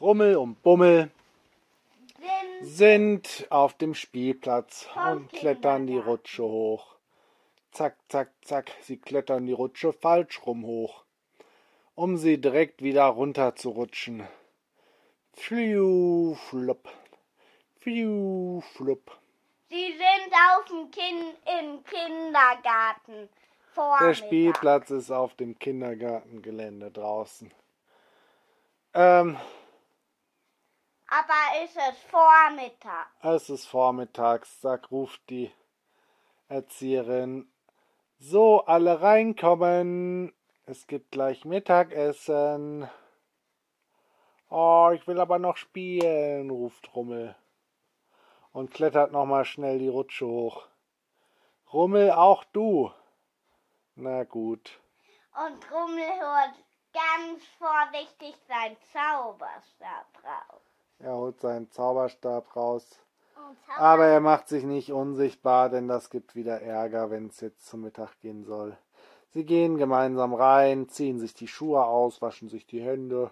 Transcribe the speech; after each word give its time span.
Rummel 0.00 0.36
und 0.36 0.62
Bummel 0.62 1.10
Sind 2.60 3.46
auf 3.50 3.74
dem 3.74 3.94
Spielplatz 3.94 4.88
und 4.94 5.32
klettern 5.32 5.86
die. 5.86 5.98
Rutsche 5.98 6.44
hoch. 6.44 6.94
Zack, 7.72 7.96
zack, 8.08 8.32
zack, 8.42 8.70
sie 8.82 8.96
klettern 8.96 9.46
die 9.46 9.52
Rutsche 9.52 9.92
falsch 9.92 10.40
rum 10.46 10.64
hoch, 10.64 11.04
um 11.94 12.16
sie 12.16 12.40
direkt 12.40 12.82
wieder 12.82 13.04
runter 13.04 13.56
zu 13.56 13.70
rutschen. 13.70 14.26
Fliu, 15.34 16.34
flupp, 16.34 16.88
fliu, 17.80 18.60
flupp. 18.72 19.18
Sie 19.68 19.92
sind 19.92 20.32
auf 20.50 20.64
dem 20.64 20.90
kind 20.90 21.36
im 21.60 21.84
Kindergarten. 21.84 23.28
Der. 24.00 24.14
Spielplatz 24.14 24.90
ist 24.90 25.12
auf 25.12 25.34
dem 25.34 25.56
Kindergartengelände 25.56 26.90
draußen. 26.90 27.52
Ähm, 28.94 29.36
Aber 31.10 31.64
ist 31.64 31.76
es 31.76 31.98
Vormittag? 32.10 33.08
es 33.22 33.48
ist 33.48 33.66
vormittags, 33.66 34.60
sagt, 34.60 34.90
ruft 34.90 35.20
die 35.30 35.50
Erzieherin. 36.48 37.50
So, 38.18 38.64
alle 38.66 39.00
reinkommen. 39.00 40.34
Es 40.66 40.86
gibt 40.86 41.12
gleich 41.12 41.46
Mittagessen. 41.46 42.90
Oh, 44.50 44.90
ich 44.92 45.06
will 45.06 45.18
aber 45.18 45.38
noch 45.38 45.56
spielen, 45.56 46.50
ruft 46.50 46.94
Rummel. 46.94 47.34
Und 48.52 48.72
klettert 48.72 49.12
nochmal 49.12 49.46
schnell 49.46 49.78
die 49.78 49.88
Rutsche 49.88 50.26
hoch. 50.26 50.66
Rummel, 51.72 52.10
auch 52.10 52.44
du. 52.44 52.92
Na 53.94 54.24
gut. 54.24 54.78
Und 55.32 55.70
Rummel 55.70 56.04
holt 56.04 56.64
ganz 56.92 57.44
vorsichtig 57.58 58.34
sein 58.46 58.76
Zauberstab 58.92 60.06
raus. 60.22 60.77
Er 60.98 61.14
holt 61.14 61.40
seinen 61.40 61.70
Zauberstab 61.70 62.54
raus. 62.56 63.00
Und 63.36 63.56
Aber 63.76 64.06
er 64.06 64.20
macht 64.20 64.48
sich 64.48 64.64
nicht 64.64 64.92
unsichtbar, 64.92 65.70
denn 65.70 65.88
das 65.88 66.10
gibt 66.10 66.34
wieder 66.34 66.60
Ärger, 66.60 67.10
wenn 67.10 67.28
es 67.28 67.40
jetzt 67.40 67.66
zum 67.66 67.82
Mittag 67.82 68.18
gehen 68.20 68.44
soll. 68.44 68.76
Sie 69.30 69.44
gehen 69.44 69.76
gemeinsam 69.76 70.34
rein, 70.34 70.88
ziehen 70.88 71.18
sich 71.18 71.34
die 71.34 71.48
Schuhe 71.48 71.84
aus, 71.84 72.20
waschen 72.20 72.48
sich 72.48 72.66
die 72.66 72.80
Hände 72.82 73.30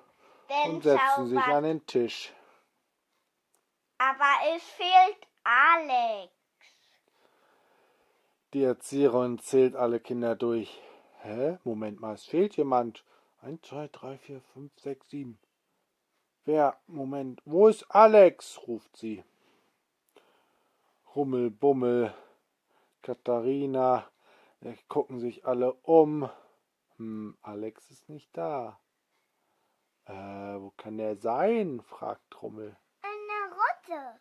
den 0.48 0.75
und 0.75 0.83
setzen 0.83 1.27
sich 1.27 1.39
Zauber- 1.39 1.55
an 1.55 1.64
den 1.64 1.86
Tisch. 1.86 2.33
Aber 3.98 4.55
es 4.55 4.62
fehlt 4.62 5.27
Alex. 5.42 6.33
Die 8.53 8.62
Erzieherin 8.62 9.39
zählt 9.39 9.75
alle 9.75 10.01
Kinder 10.01 10.36
durch. 10.36 10.80
Hä? 11.23 11.58
Moment 11.64 12.01
mal, 12.01 12.14
es 12.14 12.25
fehlt 12.25 12.56
jemand. 12.56 13.05
Eins, 13.41 13.62
zwei, 13.62 13.89
drei, 13.89 14.19
vier, 14.19 14.41
fünf, 14.53 14.73
sechs, 14.78 15.08
sieben. 15.08 15.39
Wer? 16.47 16.77
Moment, 16.86 17.42
wo 17.44 17.66
ist 17.66 17.83
Alex? 17.91 18.61
ruft 18.69 18.97
sie. 18.97 19.25
Rummel, 21.16 21.50
Bummel, 21.50 22.14
Katharina, 23.02 24.08
äh, 24.61 24.74
gucken 24.86 25.19
sich 25.19 25.44
alle 25.44 25.72
um. 25.83 26.30
Hm, 26.98 27.36
Alex 27.42 27.91
ist 27.91 28.08
nicht 28.08 28.30
da. 28.36 28.78
Äh, 30.05 30.12
wo 30.12 30.72
kann 30.77 30.98
der 30.98 31.17
sein? 31.17 31.80
fragt 31.80 32.41
Rummel. 32.41 32.77
Eine 33.02 33.52
Rutte. 33.52 34.20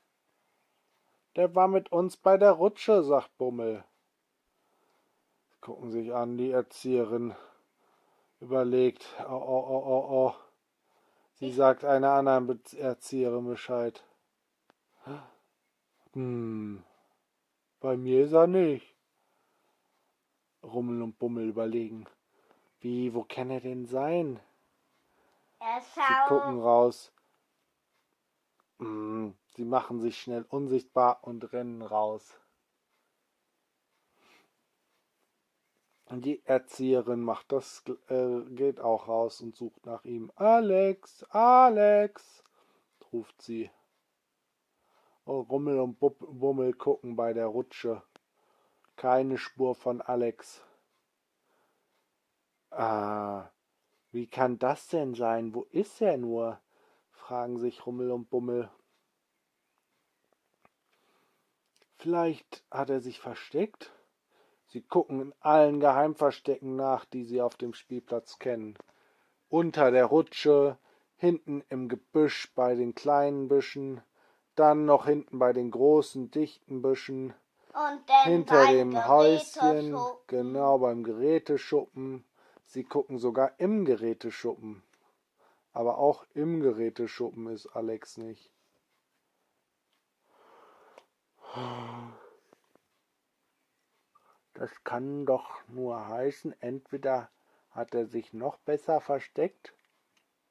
Der 1.35 1.53
war 1.53 1.67
mit 1.67 1.91
uns 1.91 2.17
bei 2.17 2.37
der 2.37 2.53
Rutsche, 2.53 3.03
sagt 3.03 3.37
Bummel. 3.37 3.83
Gucken 5.61 5.91
sich 5.91 6.11
an, 6.11 6.39
die 6.39 6.49
Erzieherin 6.49 7.35
überlegt. 8.39 9.05
Oh, 9.19 9.33
oh, 9.33 9.65
oh, 9.69 9.83
oh, 9.85 10.05
oh. 10.09 10.44
Sie 11.37 11.51
sagt 11.51 11.83
einer 11.83 12.11
anderen 12.11 12.61
Erzieherin 12.77 13.45
Bescheid. 13.45 14.03
Hm, 16.13 16.81
bei 17.81 17.97
mir 17.97 18.23
ist 18.23 18.31
er 18.31 18.47
nicht. 18.47 18.95
Rummel 20.63 21.01
und 21.01 21.19
Bummel 21.19 21.49
überlegen. 21.49 22.05
Wie, 22.79 23.13
wo 23.13 23.23
kann 23.23 23.51
er 23.51 23.59
denn 23.59 23.85
sein? 23.85 24.39
Er 25.59 25.81
Sie 25.81 26.27
gucken 26.27 26.61
raus. 26.61 27.11
Mm, 28.77 29.31
Sie 29.55 29.65
machen 29.65 29.99
sich 29.99 30.17
schnell 30.17 30.45
unsichtbar 30.47 31.19
und 31.21 31.51
rennen 31.51 31.81
raus. 31.81 32.39
Die 36.11 36.45
Erzieherin 36.45 37.21
macht 37.21 37.51
das, 37.51 37.83
äh, 38.09 38.41
geht 38.51 38.79
auch 38.79 39.07
raus 39.07 39.41
und 39.41 39.55
sucht 39.55 39.85
nach 39.85 40.05
ihm. 40.05 40.31
Alex, 40.35 41.23
Alex, 41.29 42.43
ruft 43.11 43.41
sie. 43.41 43.71
Und 45.25 45.49
Rummel 45.49 45.79
und 45.79 45.99
Bub 45.99 46.17
Bummel 46.19 46.73
gucken 46.73 47.15
bei 47.15 47.33
der 47.33 47.47
Rutsche. 47.47 48.03
Keine 48.95 49.37
Spur 49.37 49.73
von 49.73 50.01
Alex. 50.01 50.63
Ah, 52.69 53.49
wie 54.11 54.27
kann 54.27 54.59
das 54.59 54.87
denn 54.87 55.15
sein? 55.15 55.53
Wo 55.55 55.63
ist 55.71 56.01
er 56.01 56.17
nur? 56.17 56.59
fragen 57.09 57.57
sich 57.57 57.85
Rummel 57.87 58.11
und 58.11 58.29
Bummel. 58.29 58.69
Vielleicht 61.97 62.63
hat 62.69 62.91
er 62.91 62.99
sich 62.99 63.19
versteckt? 63.19 63.94
Sie 64.75 64.81
gucken 64.81 65.21
in 65.21 65.33
allen 65.39 65.79
Geheimverstecken 65.79 66.75
nach, 66.75 67.05
die 67.05 67.23
sie 67.23 67.41
auf 67.41 67.55
dem 67.55 67.73
Spielplatz 67.73 68.39
kennen. 68.39 68.77
Unter 69.47 69.89
der 69.89 70.03
Rutsche, 70.03 70.77
hinten 71.15 71.63
im 71.69 71.87
Gebüsch 71.87 72.51
bei 72.55 72.75
den 72.75 72.93
kleinen 72.93 73.47
Büschen, 73.47 74.01
dann 74.55 74.83
noch 74.83 75.05
hinten 75.05 75.39
bei 75.39 75.53
den 75.53 75.71
großen, 75.71 76.29
dichten 76.29 76.81
Büschen, 76.81 77.33
hinter 78.25 78.67
dem 78.67 79.07
Häuschen, 79.07 79.97
genau 80.27 80.79
beim 80.79 81.05
Geräteschuppen. 81.05 82.25
Sie 82.65 82.83
gucken 82.83 83.17
sogar 83.17 83.57
im 83.59 83.85
Geräteschuppen. 83.85 84.83
Aber 85.71 85.99
auch 85.99 86.25
im 86.33 86.59
Geräteschuppen 86.59 87.47
ist 87.47 87.67
Alex 87.67 88.17
nicht. 88.17 88.51
Das 94.55 94.83
kann 94.83 95.27
doch 95.27 95.67
nur 95.67 96.07
heißen, 96.07 96.59
entweder 96.59 97.29
hat 97.69 97.93
er 97.93 98.07
sich 98.07 98.33
noch 98.33 98.57
besser 98.57 98.99
versteckt, 98.99 99.75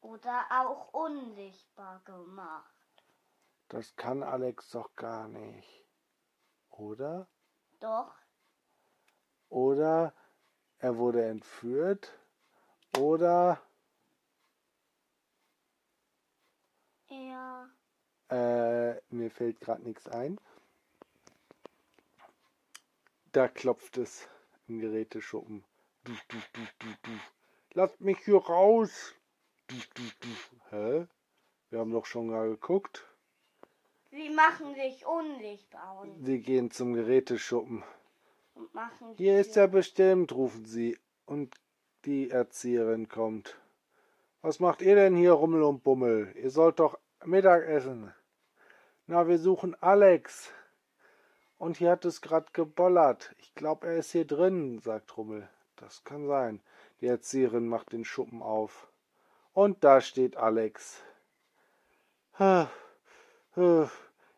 Oder 0.02 0.46
auch 0.50 0.92
unsichtbar 0.94 2.00
gemacht. 2.04 2.70
das 3.68 3.94
kann 3.96 4.22
Alex 4.22 4.70
doch 4.70 4.94
gar 4.96 5.28
nicht. 5.28 5.84
Oder? 6.70 7.28
Doch, 7.80 8.14
Oder 9.48 10.12
er 10.78 10.98
wurde 10.98 11.24
entführt. 11.24 12.12
Oder 12.98 13.60
ja. 17.08 17.68
äh, 18.30 19.00
mir 19.08 19.30
fällt 19.30 19.60
gerade 19.60 19.82
nichts 19.82 20.06
ein. 20.08 20.38
Da 23.34 23.48
klopft 23.48 23.98
es 23.98 24.28
im 24.68 24.78
Geräteschuppen. 24.78 25.64
Du, 26.04 26.12
du, 26.28 26.36
du, 26.52 26.60
du, 26.78 26.86
du. 27.02 27.10
Lasst 27.72 28.00
mich 28.00 28.18
hier 28.24 28.36
raus. 28.36 29.12
Du, 29.66 29.74
du, 29.94 30.02
du. 30.20 30.28
Hä? 30.70 31.06
Wir 31.68 31.80
haben 31.80 31.90
doch 31.90 32.06
schon 32.06 32.28
mal 32.28 32.50
geguckt. 32.50 33.04
Sie 34.12 34.30
machen 34.30 34.76
sich 34.76 35.04
unsichtbar 35.04 36.02
und, 36.02 36.24
Sie 36.24 36.38
gehen 36.38 36.70
zum 36.70 36.94
Geräteschuppen. 36.94 37.82
und 38.54 38.72
machen 38.72 39.16
Hier 39.16 39.40
ist 39.40 39.56
er 39.56 39.66
bestimmt, 39.66 40.30
rufen 40.30 40.64
sie. 40.64 40.96
Und 41.26 41.56
die 42.04 42.30
Erzieherin 42.30 43.08
kommt. 43.08 43.58
Was 44.42 44.60
macht 44.60 44.80
ihr 44.80 44.94
denn 44.94 45.16
hier, 45.16 45.32
Rummel 45.32 45.64
und 45.64 45.82
Bummel? 45.82 46.32
Ihr 46.36 46.50
sollt 46.50 46.78
doch 46.78 47.00
Mittag 47.24 47.64
essen. 47.64 48.14
Na, 49.08 49.26
wir 49.26 49.38
suchen 49.38 49.74
Alex. 49.82 50.52
Und 51.58 51.78
hier 51.78 51.90
hat 51.92 52.04
es 52.04 52.20
gerade 52.20 52.46
gebollert. 52.52 53.34
Ich 53.38 53.54
glaube, 53.54 53.86
er 53.86 53.96
ist 53.96 54.12
hier 54.12 54.26
drin, 54.26 54.80
sagt 54.80 55.16
Rummel. 55.16 55.48
Das 55.76 56.04
kann 56.04 56.26
sein. 56.26 56.60
Die 57.00 57.06
Erzieherin 57.06 57.66
macht 57.66 57.92
den 57.92 58.04
Schuppen 58.04 58.42
auf. 58.42 58.88
Und 59.52 59.82
da 59.84 60.00
steht 60.00 60.36
Alex. 60.36 61.00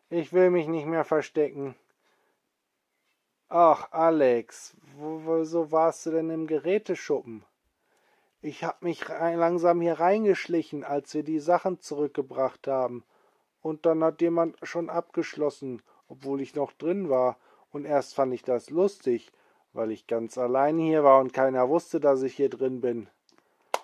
Ich 0.09 0.33
will 0.33 0.49
mich 0.49 0.67
nicht 0.67 0.85
mehr 0.85 1.03
verstecken. 1.03 1.75
Ach, 3.49 3.91
Alex, 3.91 4.75
wieso 4.97 5.71
warst 5.71 6.05
du 6.05 6.11
denn 6.11 6.29
im 6.29 6.47
Geräteschuppen? 6.47 7.43
Ich 8.41 8.63
hab 8.63 8.83
mich 8.83 9.07
langsam 9.07 9.81
hier 9.81 9.99
reingeschlichen, 9.99 10.83
als 10.83 11.13
wir 11.13 11.23
die 11.23 11.39
Sachen 11.39 11.79
zurückgebracht 11.79 12.67
haben. 12.67 13.03
Und 13.61 13.85
dann 13.85 14.03
hat 14.03 14.21
jemand 14.21 14.57
schon 14.63 14.89
abgeschlossen, 14.89 15.81
obwohl 16.07 16.41
ich 16.41 16.55
noch 16.55 16.71
drin 16.73 17.09
war. 17.09 17.37
Und 17.71 17.85
erst 17.85 18.15
fand 18.15 18.33
ich 18.33 18.43
das 18.43 18.69
lustig, 18.69 19.31
weil 19.73 19.91
ich 19.91 20.07
ganz 20.07 20.37
allein 20.37 20.77
hier 20.77 21.03
war 21.03 21.19
und 21.19 21.33
keiner 21.33 21.69
wusste, 21.69 21.99
dass 21.99 22.21
ich 22.23 22.35
hier 22.35 22.49
drin 22.49 22.81
bin. 22.81 23.09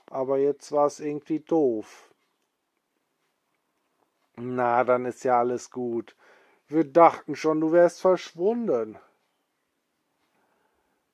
Aber 0.09 0.37
jetzt 0.37 0.71
war 0.71 0.87
es 0.87 0.99
irgendwie 0.99 1.39
doof. 1.39 2.09
Na, 4.35 4.83
dann 4.83 5.05
ist 5.05 5.23
ja 5.23 5.39
alles 5.39 5.69
gut. 5.69 6.15
Wir 6.67 6.83
dachten 6.85 7.35
schon, 7.35 7.61
du 7.61 7.71
wärst 7.71 8.01
verschwunden. 8.01 8.97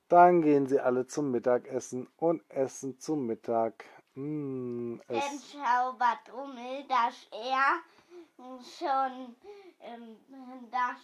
Dann 0.08 0.42
gehen 0.42 0.66
sie 0.66 0.80
alle 0.80 1.06
zum 1.06 1.30
Mittagessen 1.30 2.08
und 2.16 2.42
essen 2.50 2.98
zum 2.98 3.26
Mittag. 3.26 3.84
Mm, 4.14 4.96
Dann 5.06 5.16
es, 5.18 5.52
zaubert 5.52 6.32
Rummel, 6.32 6.84
dass 6.88 7.28
er 7.30 7.80
schon, 8.76 9.36
ähm, 9.82 10.16
dass, 10.70 10.98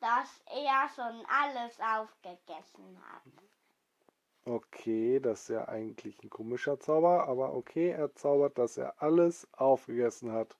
dass 0.00 0.42
er 0.46 0.88
schon 0.94 1.24
alles 1.26 1.78
aufgegessen 1.80 2.98
hat. 3.02 3.22
okay, 4.44 5.20
das 5.20 5.42
ist 5.42 5.48
ja 5.48 5.68
eigentlich 5.68 6.22
ein 6.22 6.30
komischer 6.30 6.78
Zauber, 6.78 7.26
aber 7.28 7.54
okay, 7.54 7.90
er 7.90 8.14
zaubert, 8.14 8.58
dass 8.58 8.76
er 8.76 9.02
alles 9.02 9.48
aufgegessen 9.52 10.32
hat. 10.32 10.56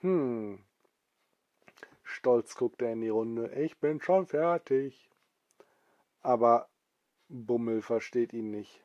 Hm. 0.00 0.64
Stolz 2.02 2.56
guckt 2.56 2.82
er 2.82 2.92
in 2.92 3.00
die 3.00 3.08
Runde. 3.08 3.52
Ich 3.54 3.78
bin 3.78 4.00
schon 4.00 4.26
fertig. 4.26 5.08
Aber 6.20 6.68
Bummel 7.28 7.82
versteht 7.82 8.32
ihn 8.32 8.50
nicht. 8.50 8.84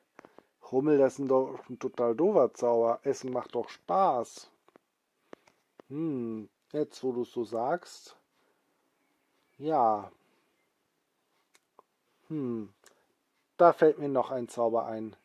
Rummel, 0.71 0.97
das 0.97 1.19
ist 1.19 1.29
doch 1.29 1.59
ein 1.69 1.79
total 1.79 2.15
doofer 2.15 2.53
Zauber. 2.53 2.99
Essen 3.03 3.31
macht 3.31 3.55
doch 3.55 3.69
Spaß. 3.69 4.49
Hm, 5.89 6.49
jetzt 6.71 7.03
wo 7.03 7.11
du 7.11 7.21
es 7.23 7.31
so 7.31 7.43
sagst. 7.43 8.15
Ja. 9.57 10.11
Hm, 12.27 12.73
da 13.57 13.73
fällt 13.73 13.99
mir 13.99 14.09
noch 14.09 14.31
ein 14.31 14.47
Zauber 14.47 14.85
ein. 14.85 15.15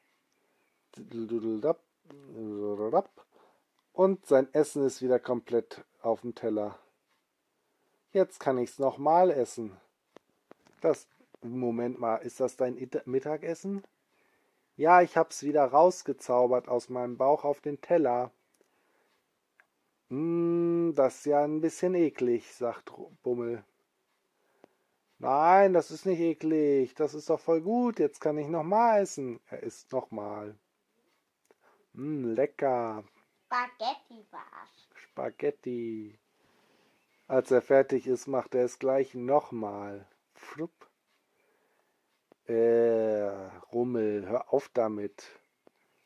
Und 3.92 4.26
sein 4.26 4.52
Essen 4.54 4.84
ist 4.86 5.02
wieder 5.02 5.18
komplett 5.18 5.84
auf 6.00 6.22
dem 6.22 6.34
Teller. 6.34 6.78
Jetzt 8.12 8.40
kann 8.40 8.58
ich's 8.58 8.78
noch 8.78 8.98
mal 8.98 9.30
essen. 9.30 9.76
Das 10.80 11.06
Moment 11.42 11.98
mal, 11.98 12.16
ist 12.16 12.40
das 12.40 12.56
dein 12.56 12.76
Mittagessen? 13.04 13.82
Ja, 14.76 15.02
ich 15.02 15.16
hab's 15.16 15.42
wieder 15.42 15.64
rausgezaubert 15.64 16.68
aus 16.68 16.88
meinem 16.88 17.16
Bauch 17.16 17.44
auf 17.44 17.60
den 17.60 17.80
Teller. 17.80 18.30
Hm, 20.12 20.92
das 20.94 21.20
ist 21.20 21.24
ja 21.24 21.42
ein 21.42 21.62
bisschen 21.62 21.94
eklig, 21.94 22.52
sagt 22.54 22.92
Bummel. 23.22 23.64
Nein, 25.18 25.72
das 25.72 25.90
ist 25.90 26.04
nicht 26.04 26.20
eklig. 26.20 26.94
Das 26.94 27.14
ist 27.14 27.30
doch 27.30 27.40
voll 27.40 27.62
gut. 27.62 27.98
Jetzt 27.98 28.20
kann 28.20 28.36
ich 28.36 28.46
noch 28.46 28.62
mal 28.62 29.00
essen. 29.00 29.40
Er 29.48 29.62
isst 29.62 29.90
noch 29.90 30.10
mal. 30.10 30.54
Hm, 31.94 32.34
lecker. 32.34 33.04
Spaghetti 33.46 34.26
war's. 34.30 34.88
Spaghetti. 34.96 36.18
Als 37.26 37.50
er 37.50 37.62
fertig 37.62 38.06
ist, 38.06 38.26
macht 38.26 38.54
er 38.54 38.66
es 38.66 38.78
gleich 38.78 39.14
nochmal. 39.14 40.06
Flupp. 40.34 40.90
Äh, 42.44 43.28
Rummel, 43.72 44.26
hör 44.28 44.52
auf 44.52 44.68
damit. 44.74 45.24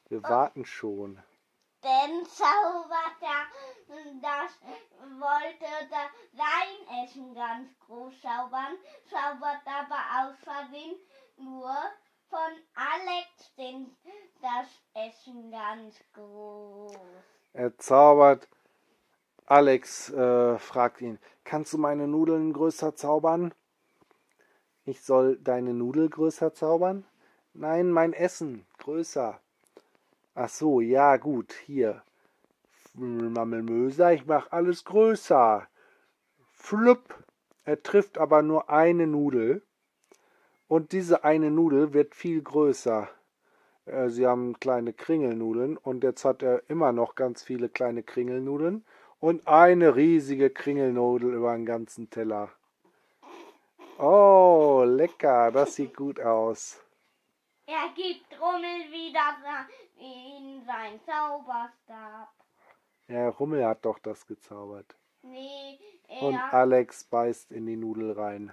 Wir 0.08 0.22
warten 0.22 0.64
schon. 0.64 1.20
Denn 1.86 2.26
zaubert 2.26 3.20
er, 3.20 3.46
das 4.20 4.58
wollte 5.20 5.88
da 5.88 6.10
sein 6.32 7.04
Essen 7.04 7.32
ganz 7.32 7.68
groß 7.86 8.12
zaubern, 8.20 8.74
zaubert 9.08 9.62
aber 9.64 10.00
aus 10.18 10.36
Versehen 10.42 10.96
nur 11.36 11.76
von 12.28 12.50
Alex 12.74 13.54
den, 13.56 13.96
das 14.42 14.66
Essen 14.94 15.52
ganz 15.52 15.94
groß. 16.12 16.96
Er 17.52 17.78
zaubert. 17.78 18.48
Alex 19.44 20.10
äh, 20.10 20.58
fragt 20.58 21.00
ihn, 21.00 21.20
kannst 21.44 21.72
du 21.72 21.78
meine 21.78 22.08
Nudeln 22.08 22.52
größer 22.52 22.96
zaubern? 22.96 23.54
Ich 24.84 25.04
soll 25.04 25.36
deine 25.36 25.72
Nudel 25.72 26.10
größer 26.10 26.52
zaubern? 26.52 27.06
Nein, 27.52 27.92
mein 27.92 28.12
Essen 28.12 28.66
größer. 28.78 29.40
Ach 30.38 30.50
so, 30.50 30.82
ja 30.82 31.16
gut, 31.16 31.54
hier. 31.64 32.02
Mammelmöser, 32.92 34.12
ich 34.12 34.26
mach 34.26 34.52
alles 34.52 34.84
größer. 34.84 35.66
Flupp. 36.52 37.24
Er 37.64 37.82
trifft 37.82 38.18
aber 38.18 38.42
nur 38.42 38.68
eine 38.68 39.06
Nudel. 39.06 39.62
Und 40.68 40.92
diese 40.92 41.24
eine 41.24 41.50
Nudel 41.50 41.94
wird 41.94 42.14
viel 42.14 42.42
größer. 42.42 43.08
Äh, 43.86 44.10
Sie 44.10 44.26
haben 44.26 44.60
kleine 44.60 44.92
Kringelnudeln 44.92 45.78
und 45.78 46.04
jetzt 46.04 46.26
hat 46.26 46.42
er 46.42 46.68
immer 46.68 46.92
noch 46.92 47.14
ganz 47.14 47.42
viele 47.42 47.70
kleine 47.70 48.02
Kringelnudeln 48.02 48.84
und 49.20 49.48
eine 49.48 49.96
riesige 49.96 50.50
Kringelnudel 50.50 51.32
über 51.32 51.54
den 51.54 51.64
ganzen 51.64 52.10
Teller. 52.10 52.50
Oh, 53.98 54.84
lecker, 54.86 55.50
das 55.50 55.76
sieht 55.76 55.96
gut 55.96 56.20
aus. 56.20 56.85
Er 57.66 57.88
gibt 57.94 58.40
Rummel 58.40 58.90
wieder 58.92 59.66
in 59.98 60.64
sein 60.64 61.00
Zauberstab. 61.04 62.28
Ja, 63.08 63.28
Rummel 63.28 63.64
hat 63.66 63.84
doch 63.84 63.98
das 63.98 64.26
gezaubert. 64.26 64.94
Nee, 65.22 65.78
Und 66.20 66.34
er, 66.34 66.54
Alex 66.54 67.04
beißt 67.04 67.50
in 67.52 67.66
die 67.66 67.76
Nudel 67.76 68.12
rein. 68.12 68.52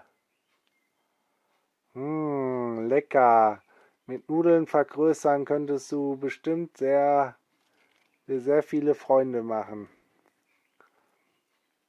Hm, 1.94 2.88
lecker. 2.88 3.62
Mit 4.08 4.28
Nudeln 4.30 4.66
vergrößern 4.68 5.46
könntest 5.46 5.92
du 5.92 6.18
bestimmt 6.18 6.78
sehr, 6.78 7.38
sehr 8.28 8.64
viele 8.64 8.96
Freunde 8.96 9.44
machen. 9.44 9.90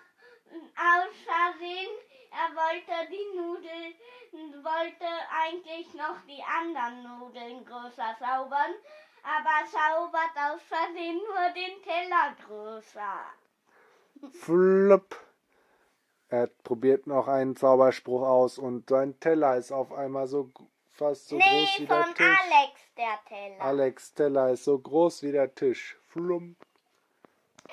aus 0.76 1.14
Versehen. 1.24 1.90
Er 2.32 2.56
wollte 2.56 3.10
die 3.10 3.36
Nudeln, 3.36 3.94
wollte 4.64 5.06
eigentlich 5.30 5.92
noch 5.94 6.16
die 6.26 6.42
anderen 6.42 7.02
Nudeln 7.02 7.64
größer 7.64 8.16
zaubern, 8.18 8.74
aber 9.22 9.66
zaubert 9.70 10.34
aus 10.36 10.62
Versehen 10.62 11.18
nur 11.18 11.50
den 11.54 11.82
Teller 11.82 12.34
größer. 12.46 13.20
Flupp. 14.30 15.16
Er 16.28 16.46
probiert 16.46 17.06
noch 17.06 17.28
einen 17.28 17.54
Zauberspruch 17.54 18.22
aus 18.22 18.56
und 18.56 18.88
sein 18.88 19.20
Teller 19.20 19.56
ist 19.58 19.70
auf 19.70 19.92
einmal 19.92 20.26
so 20.26 20.50
fast 20.90 21.28
so 21.28 21.36
groß 21.36 21.46
nee, 21.46 21.68
wie 21.76 21.86
von 21.86 21.96
der 21.96 22.14
Tisch. 22.14 22.38
Alex 22.40 22.80
der 22.96 23.18
Teller. 23.28 23.60
Alex 23.60 24.14
Teller 24.14 24.50
ist 24.50 24.64
so 24.64 24.78
groß 24.78 25.22
wie 25.24 25.32
der 25.32 25.54
Tisch. 25.54 25.98
Flump. 26.06 26.56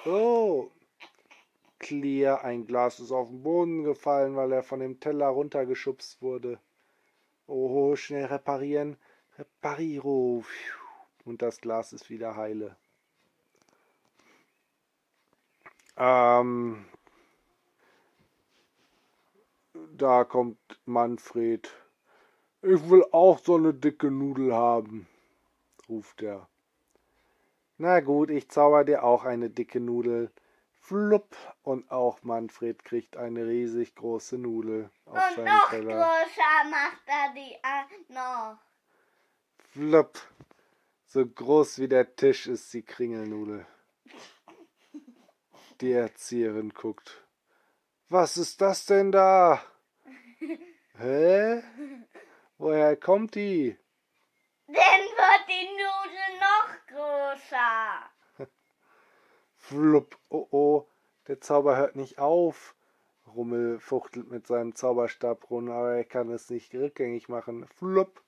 Oh. 0.05 0.69
Clear, 1.79 2.43
ein 2.43 2.67
Glas 2.67 2.99
ist 2.99 3.11
auf 3.11 3.29
den 3.29 3.41
Boden 3.41 3.83
gefallen, 3.83 4.35
weil 4.35 4.51
er 4.51 4.63
von 4.63 4.79
dem 4.79 4.99
Teller 4.99 5.27
runtergeschubst 5.27 6.21
wurde. 6.21 6.59
Oh, 7.47 7.95
schnell 7.95 8.25
reparieren. 8.25 8.97
Repariro. 9.37 10.43
Und 11.25 11.41
das 11.41 11.61
Glas 11.61 11.93
ist 11.93 12.09
wieder 12.09 12.35
heile. 12.35 12.75
Ähm, 15.97 16.85
da 19.95 20.23
kommt 20.23 20.57
Manfred. 20.85 21.69
Ich 22.61 22.89
will 22.89 23.05
auch 23.11 23.39
so 23.39 23.55
eine 23.55 23.73
dicke 23.73 24.11
Nudel 24.11 24.53
haben, 24.53 25.07
ruft 25.87 26.21
er. 26.21 26.47
Na 27.77 28.01
gut, 28.01 28.29
ich 28.29 28.49
zauber 28.49 28.83
dir 28.83 29.03
auch 29.03 29.23
eine 29.23 29.49
dicke 29.49 29.79
Nudel. 29.79 30.31
Flupp. 30.89 31.35
Und 31.61 31.91
auch 31.91 32.23
Manfred 32.23 32.83
kriegt 32.83 33.15
eine 33.15 33.45
riesig 33.45 33.95
große 33.95 34.39
Nudel 34.39 34.89
auf 35.05 35.13
Und 35.13 35.35
seinen 35.35 35.45
noch 35.45 35.69
Teller. 35.69 35.93
größer 35.93 36.69
macht 36.71 37.03
er 37.05 37.33
die 37.35 38.11
noch. 38.11 38.57
Flupp. 39.71 40.19
So 41.05 41.25
groß 41.27 41.77
wie 41.77 41.87
der 41.87 42.15
Tisch 42.15 42.47
ist 42.47 42.73
die 42.73 42.81
Kringelnudel. 42.81 43.67
Die 45.81 45.91
Erzieherin 45.91 46.73
guckt. 46.73 47.23
Was 48.09 48.37
ist 48.37 48.59
das 48.59 48.87
denn 48.87 49.11
da? 49.11 49.61
Hä? 50.97 51.63
Woher 52.57 52.97
kommt 52.97 53.35
die? 53.35 53.77
Dann 54.65 54.75
wird 54.75 55.47
die 55.47 55.67
Nudel 55.69 56.39
noch 56.39 56.87
größer. 56.87 58.09
Flupp. 59.69 60.17
Oh 60.29 60.47
oh, 60.49 60.85
der 61.27 61.41
Zauber 61.41 61.77
hört 61.77 61.95
nicht 61.95 62.17
auf. 62.17 62.73
Rummel 63.35 63.79
fuchtelt 63.79 64.31
mit 64.31 64.47
seinem 64.47 64.73
Zauberstab 64.73 65.51
rum, 65.51 65.69
aber 65.69 65.93
er 65.93 66.05
kann 66.05 66.31
es 66.31 66.49
nicht 66.49 66.73
rückgängig 66.73 67.29
machen. 67.29 67.67
Flupp. 67.77 68.23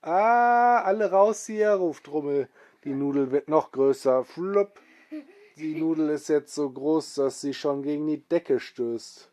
Ah, 0.00 0.80
alle 0.80 1.10
raus 1.10 1.44
hier, 1.44 1.72
ruft 1.72 2.10
Rummel. 2.10 2.48
Die 2.84 2.94
Nudel 2.94 3.30
wird 3.32 3.50
noch 3.50 3.70
größer. 3.70 4.24
Flupp. 4.24 4.80
Die 5.58 5.74
Nudel 5.74 6.08
ist 6.08 6.28
jetzt 6.28 6.54
so 6.54 6.70
groß, 6.70 7.16
dass 7.16 7.42
sie 7.42 7.52
schon 7.52 7.82
gegen 7.82 8.06
die 8.06 8.26
Decke 8.26 8.58
stößt. 8.58 9.30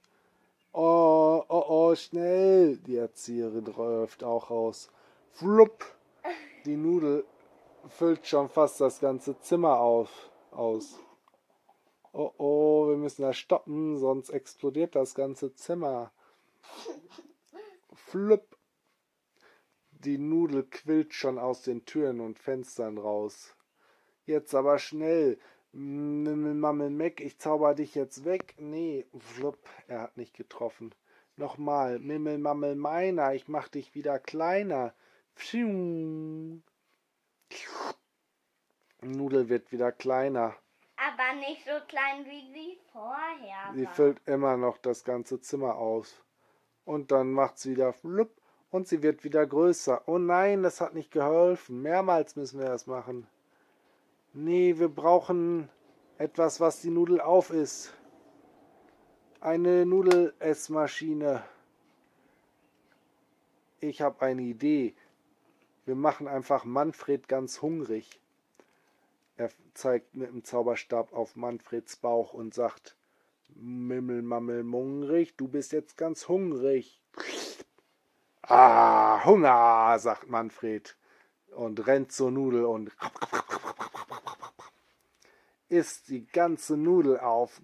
Oh, 0.74 1.42
oh, 1.48 1.64
oh, 1.70 1.96
schnell. 1.96 2.76
Die 2.80 2.98
Erzieherin 2.98 3.64
läuft 3.64 4.26
auch 4.26 4.50
raus. 4.50 4.92
Flupp. 5.32 5.86
Die 6.66 6.76
Nudel 6.76 7.24
füllt 7.88 8.28
schon 8.28 8.50
fast 8.50 8.82
das 8.82 9.00
ganze 9.00 9.40
Zimmer 9.40 9.80
auf, 9.80 10.30
aus. 10.52 11.00
Oh 12.12 12.32
oh, 12.38 12.88
wir 12.90 12.98
müssen 12.98 13.22
da 13.22 13.34
stoppen, 13.34 13.98
sonst 13.98 14.30
explodiert 14.30 14.96
das 14.96 15.14
ganze 15.14 15.54
Zimmer. 15.54 16.12
Flupp. 17.94 18.58
Die 19.92 20.18
Nudel 20.18 20.64
quillt 20.64 21.14
schon 21.14 21.38
aus 21.38 21.62
den 21.62 21.86
Türen 21.86 22.22
und 22.22 22.40
Fenstern 22.40 22.98
raus. 22.98 23.56
Jetzt 24.26 24.56
aber 24.56 24.80
schnell. 24.80 25.38
Mammel 25.72 26.90
Meck, 26.90 27.22
ich 27.22 27.38
zauber 27.38 27.76
dich 27.76 27.94
jetzt 27.96 28.26
weg. 28.26 28.56
Nee, 28.58 29.06
flupp, 29.18 29.60
er 29.88 30.02
hat 30.02 30.18
nicht 30.18 30.36
getroffen. 30.36 30.96
Nochmal, 31.36 32.00
Mimmel 32.00 32.40
Mammel 32.40 32.76
meiner, 32.76 33.34
ich 33.34 33.48
mach 33.48 33.68
dich 33.68 33.94
wieder 33.94 34.18
kleiner. 34.20 34.94
Pfiuh. 35.36 36.62
Nudel 39.02 39.50
wird 39.50 39.72
wieder 39.72 39.92
kleiner. 39.92 40.56
Aber 41.12 41.40
nicht 41.40 41.66
so 41.66 41.72
klein 41.88 42.26
wie 42.26 42.54
sie 42.54 42.78
vorher 42.92 43.74
Sie 43.74 43.86
war. 43.86 43.94
füllt 43.94 44.22
immer 44.28 44.58
noch 44.58 44.78
das 44.78 45.04
ganze 45.04 45.42
Zimmer 45.42 45.76
aus. 45.76 46.22
Und 46.86 47.12
dann 47.12 47.32
macht 47.32 47.58
sie 47.58 47.72
wieder 47.72 47.94
flupp 47.94 48.32
und 48.70 48.88
sie 48.88 49.02
wird 49.02 49.24
wieder 49.24 49.46
größer. 49.46 50.04
Oh 50.08 50.18
nein, 50.18 50.64
das 50.64 50.82
hat 50.82 50.94
nicht 50.94 51.12
geholfen. 51.12 51.82
Mehrmals 51.82 52.36
müssen 52.36 52.60
wir 52.60 52.68
das 52.68 52.86
machen. 52.88 53.28
Nee, 54.34 54.78
wir 54.78 54.90
brauchen 54.90 55.70
etwas, 56.18 56.60
was 56.60 56.82
die 56.82 56.92
Nudel 56.92 57.22
auf 57.22 57.50
ist. 57.50 57.94
Eine 59.40 59.86
Nudelessmaschine. 59.86 61.44
Ich 63.80 64.02
habe 64.02 64.22
eine 64.26 64.42
Idee. 64.42 64.94
Wir 65.86 65.96
machen 65.96 66.28
einfach 66.28 66.66
Manfred 66.66 67.28
ganz 67.28 67.62
hungrig. 67.62 68.19
Er 69.40 69.50
zeigt 69.74 70.16
mit 70.16 70.28
dem 70.28 70.44
Zauberstab 70.44 71.14
auf 71.14 71.38
Manfreds 71.38 71.96
Bauch 71.96 72.34
und 72.34 72.54
sagt, 72.54 72.98
Mimmel, 73.48 74.22
Mammel, 74.22 74.66
Mungrig, 74.66 75.38
du 75.38 75.48
bist 75.48 75.72
jetzt 75.72 75.96
ganz 75.96 76.28
hungrig. 76.28 77.02
Ah, 78.42 79.24
Hunger, 79.24 79.98
sagt 79.98 80.28
Manfred 80.28 80.98
und 81.56 81.88
rennt 81.88 82.12
zur 82.12 82.32
Nudel 82.32 82.66
und 82.66 82.92
isst 85.70 86.10
die 86.10 86.28
ganze 86.28 86.76
Nudel 86.76 87.18
auf. 87.22 87.62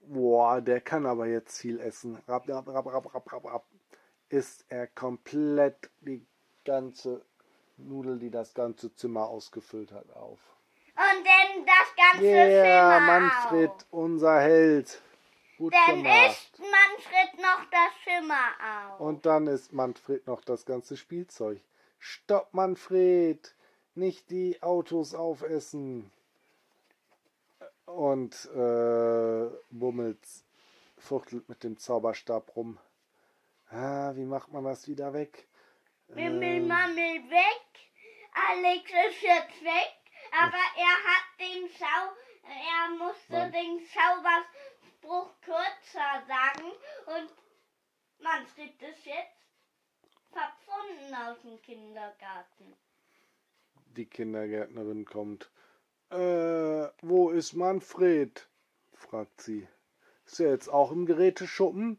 Boah, 0.00 0.60
der 0.60 0.80
kann 0.82 1.06
aber 1.06 1.26
jetzt 1.26 1.58
viel 1.58 1.80
essen. 1.80 2.18
Isst 4.28 4.66
er 4.68 4.86
komplett 4.88 5.90
die 6.02 6.27
ganze 6.68 7.22
Nudel, 7.78 8.18
die 8.18 8.30
das 8.30 8.52
ganze 8.52 8.94
Zimmer 8.94 9.26
ausgefüllt 9.28 9.90
hat, 9.92 10.10
auf. 10.14 10.38
Und 10.96 11.24
dann 11.26 11.64
das 11.64 11.96
ganze 11.96 12.26
Yeah, 12.26 13.00
Zimmer 13.00 13.00
Manfred, 13.06 13.70
auf. 13.70 13.86
unser 13.92 14.40
Held. 14.40 15.00
Gut 15.56 15.72
Dann 15.74 16.02
gemacht. 16.02 16.30
isst 16.30 16.58
Manfred 16.60 17.42
noch 17.42 17.64
das 17.70 17.92
Zimmer 18.04 18.48
auf. 18.92 19.00
Und 19.00 19.26
dann 19.26 19.46
ist 19.46 19.72
Manfred 19.72 20.26
noch 20.26 20.42
das 20.42 20.64
ganze 20.66 20.96
Spielzeug. 20.96 21.60
Stopp, 21.98 22.48
Manfred! 22.52 23.54
Nicht 23.94 24.30
die 24.30 24.62
Autos 24.62 25.14
aufessen! 25.14 26.10
Und 27.86 28.34
äh, 28.54 29.48
bummelt, 29.70 30.18
fuchtelt 30.98 31.48
mit 31.48 31.64
dem 31.64 31.78
Zauberstab 31.78 32.54
rum. 32.54 32.78
Ah, 33.70 34.12
wie 34.14 34.24
macht 34.24 34.52
man 34.52 34.64
das 34.64 34.86
wieder 34.88 35.12
weg? 35.12 35.48
Mimmel, 36.08 36.42
Ähm, 36.42 36.66
Mammel 36.68 37.30
weg. 37.30 37.64
Alex 38.32 38.90
ist 38.90 39.22
jetzt 39.22 39.62
weg. 39.62 39.94
Aber 40.32 40.62
er 40.76 40.96
hat 41.08 41.26
den 41.38 41.68
Schau... 41.78 42.12
Er 42.50 42.96
musste 42.96 43.32
Mann. 43.32 43.52
den 43.52 43.80
Zauberspruch 43.92 45.34
kürzer 45.42 46.24
sagen. 46.26 46.72
Und 47.06 47.30
Manfred 48.20 48.80
ist 48.82 49.04
jetzt 49.04 49.38
verschwunden 50.32 51.14
aus 51.14 51.40
dem 51.42 51.60
Kindergarten. 51.60 52.74
Die 53.96 54.06
Kindergärtnerin 54.06 55.04
kommt. 55.04 55.50
Äh, 56.10 56.88
wo 57.02 57.30
ist 57.30 57.52
Manfred? 57.52 58.48
fragt 58.94 59.42
sie. 59.42 59.68
Ist 60.24 60.40
er 60.40 60.50
jetzt 60.50 60.68
auch 60.68 60.90
im 60.90 61.04
Geräteschuppen? 61.04 61.98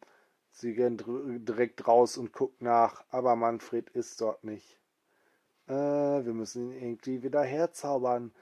Sie 0.59 0.75
dr- 0.75 1.39
direkt 1.39 1.87
raus 1.87 2.17
und 2.17 2.33
guckt 2.33 2.61
nach, 2.61 3.05
aber 3.11 3.37
Manfred 3.37 3.89
ist 3.91 4.19
dort 4.19 4.43
nicht. 4.43 4.77
Äh, 5.67 5.71
wir 5.71 6.33
müssen 6.33 6.73
ihn 6.73 6.81
irgendwie 6.81 7.23
wieder 7.23 7.43
herzaubern, 7.43 8.33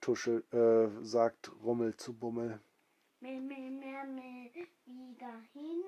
Tuschel, 0.00 0.42
äh, 0.52 1.04
sagt 1.04 1.52
Rummel 1.62 1.96
zu 1.96 2.14
Bummel. 2.14 2.58
Mimmel, 3.20 3.70
Mammel 3.70 4.50
wieder 4.86 5.40
hin. 5.52 5.84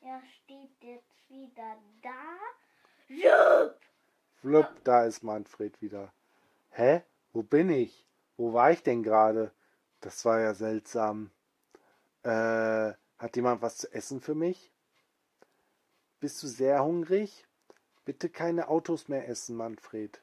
Er 0.00 0.22
steht 0.42 0.70
jetzt 0.80 1.28
wieder 1.28 1.76
da. 2.02 2.38
Jupp! 3.08 3.78
Flupp, 4.40 4.82
da 4.82 5.04
ist 5.04 5.22
Manfred 5.22 5.82
wieder. 5.82 6.10
Hä? 6.70 7.02
Wo 7.34 7.42
bin 7.42 7.68
ich? 7.68 8.06
Wo 8.38 8.54
war 8.54 8.70
ich 8.70 8.82
denn 8.82 9.02
gerade? 9.02 9.52
Das 10.00 10.24
war 10.24 10.40
ja 10.40 10.54
seltsam. 10.54 11.30
Äh, 12.22 12.94
hat 13.18 13.36
jemand 13.36 13.60
was 13.60 13.76
zu 13.76 13.92
essen 13.92 14.22
für 14.22 14.34
mich? 14.34 14.72
Bist 16.20 16.42
du 16.42 16.46
sehr 16.46 16.82
hungrig? 16.82 17.46
Bitte 18.06 18.30
keine 18.30 18.68
Autos 18.68 19.08
mehr 19.08 19.28
essen, 19.28 19.56
Manfred. 19.56 20.22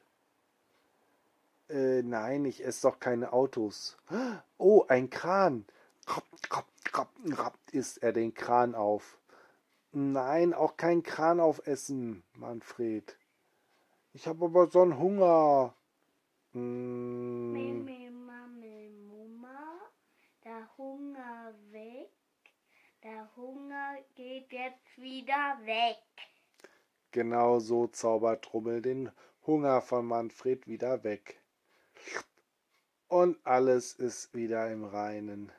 Äh, 1.68 2.02
nein, 2.02 2.44
ich 2.44 2.64
esse 2.64 2.88
doch 2.88 2.98
keine 2.98 3.32
Autos. 3.32 3.96
Oh, 4.58 4.84
ein 4.88 5.10
Kran. 5.10 5.64
Krop, 6.06 6.24
krop, 6.48 6.66
krop, 6.84 7.08
krop, 7.30 7.58
isst 7.72 8.02
er 8.02 8.12
den 8.12 8.34
Kran 8.34 8.74
auf. 8.74 9.18
Nein, 9.92 10.52
auch 10.52 10.76
kein 10.76 11.02
Kran 11.02 11.38
aufessen, 11.38 12.24
Manfred. 12.34 13.16
Ich 14.12 14.26
habe 14.26 14.46
aber 14.46 14.66
so 14.66 14.82
einen 14.82 14.98
Hunger. 14.98 15.74
Mm, 16.52 17.52
Mimmel, 17.52 18.10
Mammel, 18.10 18.90
Mumma. 19.06 19.80
Der 20.44 20.68
Hunger 20.76 21.54
weg. 21.70 22.10
Der 23.04 23.28
Hunger 23.36 23.98
geht 24.14 24.50
jetzt 24.50 24.96
wieder 24.96 25.58
weg. 25.66 25.98
genau 27.12 27.60
so 27.60 27.86
zaubert 27.86 28.54
Rummel 28.54 28.80
den 28.80 29.12
Hunger 29.46 29.82
von 29.82 30.06
Manfred 30.06 30.66
wieder 30.66 31.04
weg. 31.04 31.38
Und 33.08 33.38
alles 33.44 33.92
ist 33.92 34.32
wieder 34.32 34.72
im 34.72 34.84
Reinen. 34.84 35.52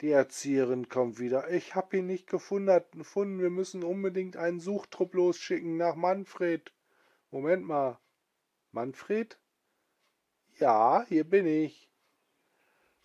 Die 0.00 0.10
Erzieherin 0.10 0.88
kommt 0.88 1.20
wieder. 1.20 1.50
Ich 1.50 1.76
hab 1.76 1.94
ihn 1.94 2.06
nicht 2.06 2.26
gefunden. 2.26 2.82
Wir 3.38 3.50
müssen 3.50 3.84
unbedingt 3.84 4.36
einen 4.36 4.58
Suchtrupp 4.58 5.14
losschicken 5.14 5.76
nach 5.76 5.94
Manfred. 5.94 6.72
Moment 7.30 7.64
mal. 7.64 8.00
Manfred? 8.72 9.38
Ja, 10.58 11.04
hier 11.08 11.22
bin 11.22 11.46
ich. 11.46 11.88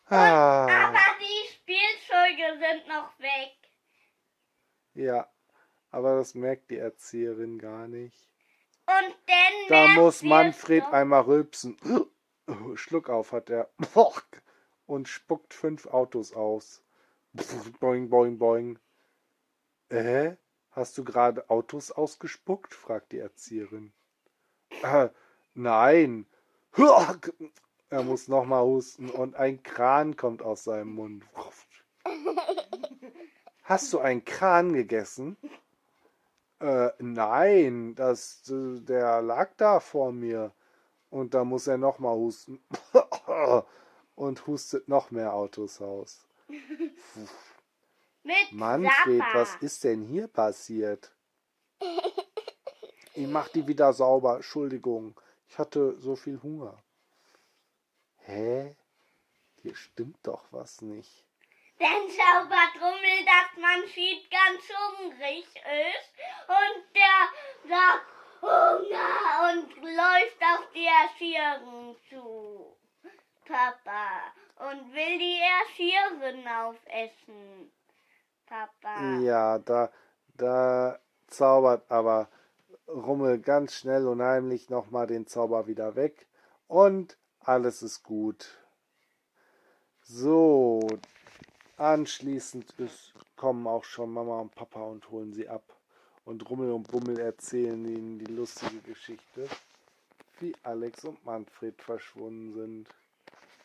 Ah. 0.06 0.66
Aber 0.66 0.98
die 1.20 1.49
Spielzeuge 2.10 2.60
sind 2.60 2.88
noch 2.88 3.20
weg. 3.20 3.56
Ja, 4.94 5.30
aber 5.92 6.18
das 6.18 6.34
merkt 6.34 6.70
die 6.70 6.78
Erzieherin 6.78 7.60
gar 7.60 7.88
nicht. 7.88 8.28
Und 8.88 9.16
dann 9.28 9.68
Da 9.70 9.88
muss 10.02 10.24
Manfred 10.24 10.84
doch. 10.84 10.94
einmal 10.94 11.22
rülpsen. 11.22 11.78
Schluck 12.76 13.10
auf 13.10 13.32
hat 13.32 13.50
er. 13.50 13.70
Und 14.88 15.08
spuckt 15.08 15.54
fünf 15.54 15.86
Autos 15.86 16.34
aus. 16.34 16.82
Boing, 17.80 18.10
boing, 18.10 18.40
boing. 18.40 18.80
Äh? 19.90 20.36
Hast 20.72 20.98
du 20.98 21.04
gerade 21.04 21.48
Autos 21.50 21.92
ausgespuckt? 21.92 22.74
fragt 22.74 23.12
die 23.12 23.20
Erzieherin. 23.20 23.94
Äh, 24.82 25.10
nein. 25.54 26.26
Er 27.90 28.04
muss 28.04 28.28
nochmal 28.28 28.64
husten 28.64 29.10
und 29.10 29.36
ein 29.36 29.62
Kran 29.62 30.16
kommt 30.16 30.42
aus 30.42 30.64
seinem 30.64 30.94
Mund. 30.94 31.24
Hast 33.70 33.94
du 33.94 34.00
einen 34.00 34.26
Kran 34.26 34.74
gegessen? 34.74 35.38
Äh, 36.60 36.90
nein, 36.98 37.94
das, 37.94 38.50
äh, 38.50 38.80
der 38.80 39.22
lag 39.22 39.52
da 39.58 39.80
vor 39.80 40.12
mir. 40.12 40.52
Und 41.12 41.36
da 41.36 41.44
muss 41.44 41.68
er 41.68 41.78
nochmal 41.78 42.16
husten. 42.16 42.60
Und 44.16 44.48
hustet 44.48 44.88
noch 44.88 45.12
mehr 45.12 45.36
Autos 45.36 45.84
aus. 45.84 46.26
Mit 48.24 48.52
Manfred, 48.54 49.20
Zappa. 49.20 49.40
was 49.40 49.56
ist 49.58 49.84
denn 49.84 50.02
hier 50.02 50.28
passiert? 50.28 51.12
Ich 53.14 53.28
mach 53.28 53.50
die 53.50 53.68
wieder 53.68 53.94
sauber. 53.94 54.38
Entschuldigung, 54.38 55.14
ich 55.48 55.60
hatte 55.60 55.96
so 56.00 56.16
viel 56.16 56.42
Hunger. 56.42 56.82
Hä? 58.18 58.76
Hier 59.62 59.76
stimmt 59.76 60.18
doch 60.24 60.46
was 60.50 60.82
nicht. 60.82 61.29
Dann 61.80 62.10
zaubert 62.10 62.76
Rummel, 62.82 63.26
dass 63.26 63.56
Manfred 63.62 64.30
ganz 64.30 64.62
hungrig 64.70 65.46
ist. 65.56 66.12
Und 66.48 66.84
der 66.94 67.70
sagt 67.70 68.06
Hunger! 68.42 69.54
Und 69.54 69.76
läuft 69.84 70.42
auf 70.42 70.68
die 70.74 70.86
Erzieherin 70.86 71.96
zu, 72.10 72.76
Papa, 73.46 74.34
und 74.58 74.94
will 74.94 75.20
die 75.20 75.40
Erzieherin 75.40 76.46
aufessen, 76.48 77.72
Papa. 78.46 79.20
Ja, 79.20 79.60
da, 79.60 79.90
da 80.36 81.00
zaubert 81.28 81.90
aber 81.90 82.28
Rummel 82.88 83.40
ganz 83.40 83.76
schnell 83.76 84.08
und 84.08 84.22
heimlich 84.22 84.70
nochmal 84.70 85.08
den 85.08 85.28
Zauber 85.28 85.68
wieder 85.68 85.96
weg. 85.96 86.28
Und 86.68 87.18
alles 87.40 87.82
ist 87.82 88.04
gut. 88.04 88.58
So, 90.02 90.88
anschließend 91.80 92.72
ist, 92.78 93.14
kommen 93.36 93.66
auch 93.68 93.84
schon 93.84 94.12
Mama 94.12 94.42
und 94.42 94.54
Papa 94.54 94.82
und 94.82 95.10
holen 95.10 95.34
sie 95.34 95.48
ab. 95.48 95.64
Und 96.26 96.48
Rummel 96.50 96.72
und 96.72 96.88
Bummel 96.88 97.20
erzählen 97.20 97.84
ihnen 97.86 98.20
die 98.20 98.32
lustige 98.32 98.80
Geschichte, 98.82 99.48
wie 100.40 100.54
Alex 100.64 101.06
und 101.06 101.24
Manfred 101.26 101.82
verschwunden 101.82 102.54
sind. 102.54 102.90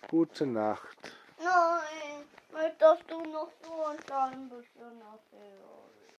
Gute 0.08 0.46
Nacht. 0.46 0.96
Nein, 1.38 2.24
möchtest 2.52 3.10
du 3.10 3.20
noch 3.30 3.50
so 3.62 3.84
ein 3.84 4.48
bisschen 4.48 5.00
erzählen? 5.12 5.93